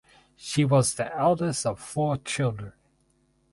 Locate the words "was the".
0.65-1.15